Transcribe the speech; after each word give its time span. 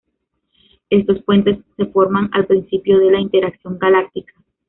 Estos 0.89 1.21
puentes 1.25 1.59
se 1.77 1.85
forman 1.85 2.31
al 2.33 2.47
principio 2.47 2.97
de 2.97 3.11
la 3.11 3.19
interacción 3.19 3.77
galáctica. 3.77 4.33